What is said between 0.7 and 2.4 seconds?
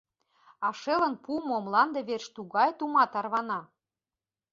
шелын пуымо мланде верч